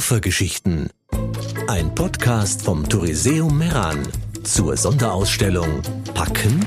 [0.00, 0.88] Koffergeschichten.
[1.68, 3.98] Ein Podcast vom Touriseum Meran
[4.44, 5.82] zur Sonderausstellung
[6.14, 6.64] Packen,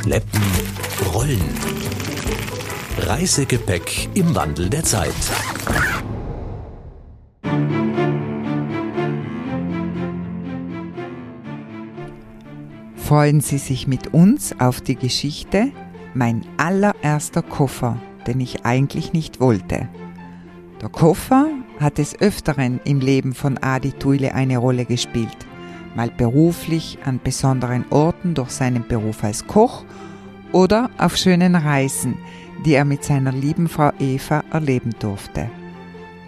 [0.00, 0.40] Schleppen,
[1.12, 1.44] Rollen.
[3.00, 5.12] Reisegepäck im Wandel der Zeit.
[12.96, 15.72] Freuen Sie sich mit uns auf die Geschichte
[16.14, 19.90] Mein allererster Koffer, den ich eigentlich nicht wollte.
[20.80, 21.48] Der Koffer
[21.80, 25.36] hat des Öfteren im Leben von Adi Tuile eine Rolle gespielt,
[25.94, 29.84] mal beruflich an besonderen Orten durch seinen Beruf als Koch
[30.52, 32.18] oder auf schönen Reisen,
[32.66, 35.50] die er mit seiner lieben Frau Eva erleben durfte.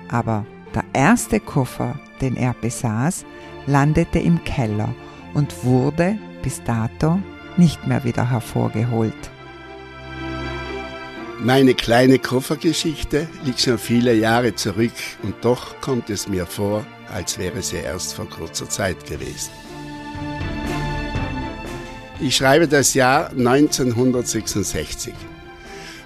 [0.09, 3.27] Aber der erste Koffer, den er besaß,
[3.67, 4.95] landete im Keller
[5.35, 7.19] und wurde bis dato
[7.59, 9.31] nicht mehr wieder hervorgeholt.
[11.41, 14.91] Meine kleine Koffergeschichte liegt schon viele Jahre zurück
[15.23, 19.51] und doch kommt es mir vor, als wäre sie erst vor kurzer Zeit gewesen.
[22.21, 25.15] Ich schreibe das Jahr 1966.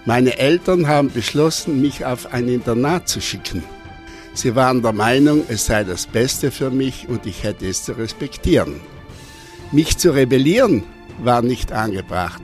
[0.05, 3.65] Meine Eltern haben beschlossen, mich auf ein Internat zu schicken.
[4.35, 7.93] Sie waren der Meinung, es sei das Beste für mich und ich hätte es zu
[7.93, 8.83] respektieren.
[9.71, 10.85] Mich zu rebellieren
[11.23, 12.43] war nicht angebracht.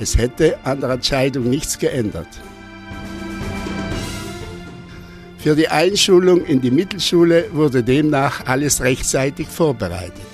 [0.00, 2.28] Es hätte an der Entscheidung nichts geändert.
[5.38, 10.26] Für die Einschulung in die Mittelschule wurde demnach alles rechtzeitig vorbereitet.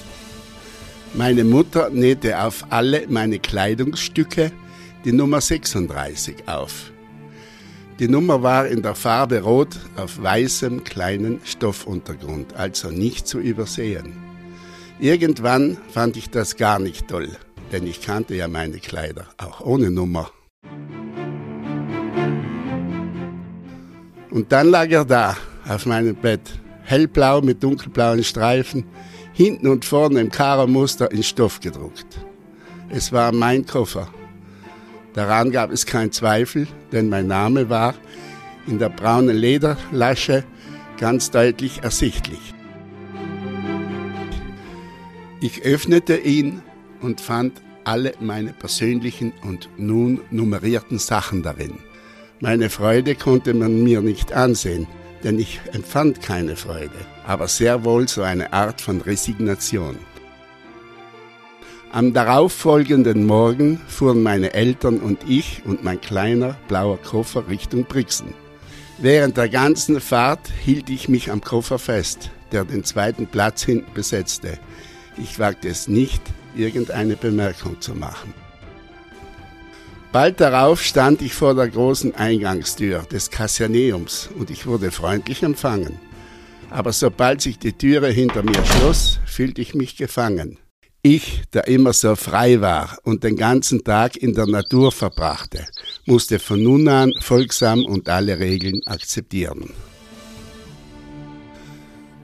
[1.14, 4.52] Meine Mutter nähte auf alle meine Kleidungsstücke
[5.05, 6.92] die Nummer 36 auf.
[7.98, 14.12] Die Nummer war in der Farbe Rot auf weißem kleinen Stoffuntergrund, also nicht zu übersehen.
[15.00, 17.30] Irgendwann fand ich das gar nicht toll
[17.72, 20.30] denn ich kannte ja meine Kleider, auch ohne Nummer.
[24.30, 25.36] Und dann lag er da
[25.68, 26.40] auf meinem Bett,
[26.84, 28.84] hellblau mit dunkelblauen Streifen,
[29.33, 32.18] hinten und vorne im Karo-Muster in Stoff gedruckt.
[32.89, 34.08] Es war mein Koffer.
[35.14, 37.95] Daran gab es keinen Zweifel, denn mein Name war
[38.66, 40.45] in der braunen Lederlasche
[40.98, 42.55] ganz deutlich ersichtlich.
[45.40, 46.62] Ich öffnete ihn
[47.00, 51.78] und fand alle meine persönlichen und nun nummerierten Sachen darin.
[52.40, 54.86] Meine Freude konnte man mir nicht ansehen,
[55.24, 56.90] denn ich empfand keine Freude,
[57.27, 59.98] aber sehr wohl so eine Art von Resignation.
[61.92, 68.33] Am darauffolgenden Morgen fuhren meine Eltern und ich und mein kleiner blauer Koffer Richtung Brixen.
[68.98, 73.92] Während der ganzen Fahrt hielt ich mich am Koffer fest, der den zweiten Platz hinten
[73.92, 74.58] besetzte.
[75.18, 76.22] Ich wagte es nicht,
[76.56, 78.34] irgendeine Bemerkung zu machen.
[80.12, 86.00] Bald darauf stand ich vor der großen Eingangstür des Kassianeums und ich wurde freundlich empfangen.
[86.68, 90.58] Aber sobald sich die Türe hinter mir schloss, fühlte ich mich gefangen.
[91.02, 95.66] Ich, der immer so frei war und den ganzen Tag in der Natur verbrachte,
[96.05, 99.70] musste von nun an folgsam und alle Regeln akzeptieren.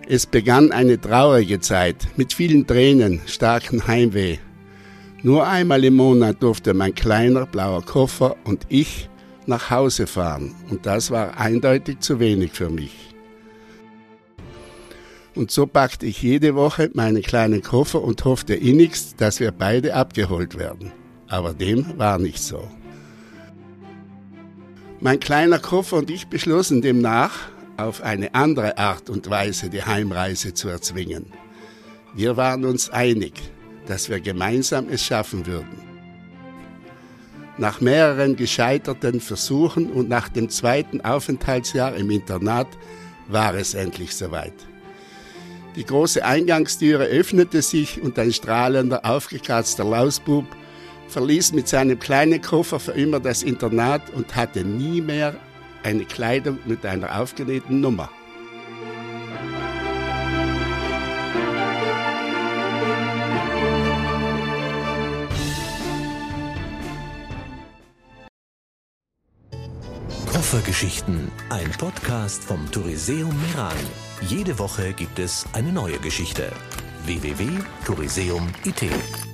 [0.09, 4.39] Es begann eine traurige Zeit mit vielen Tränen, starken Heimweh.
[5.25, 9.11] Nur einmal im Monat durfte mein kleiner blauer Koffer und ich
[9.47, 12.93] nach Hause fahren und das war eindeutig zu wenig für mich.
[15.35, 19.95] Und so packte ich jede Woche meinen kleinen Koffer und hoffte innigst, dass wir beide
[19.95, 20.93] abgeholt werden.
[21.27, 22.71] Aber dem war nicht so.
[25.01, 30.55] Mein kleiner Koffer und ich beschlossen demnach, auf eine andere Art und Weise die Heimreise
[30.55, 31.27] zu erzwingen.
[32.15, 33.35] Wir waren uns einig,
[33.87, 35.87] dass wir gemeinsam es schaffen würden.
[37.59, 42.69] Nach mehreren gescheiterten Versuchen und nach dem zweiten Aufenthaltsjahr im Internat
[43.29, 44.55] war es endlich soweit.
[45.75, 50.45] Die große Eingangstüre öffnete sich und ein strahlender, aufgekratzter Lausbub
[51.09, 55.37] verließ mit seinem kleinen Koffer für immer das Internat und hatte nie mehr
[55.87, 58.11] eine Kleidung mit einer aufgenähten Nummer.
[70.33, 73.77] Koffergeschichten, ein Podcast vom Touriseum Meran.
[74.23, 76.51] Jede Woche gibt es eine neue Geschichte.
[77.05, 79.26] www.touriseum.it